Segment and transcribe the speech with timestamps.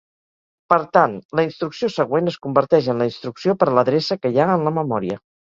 [0.73, 4.41] Per tant, la instrucció següent es converteix en la instrucció per a l'adreça que hi
[4.41, 5.21] ha en la memòria.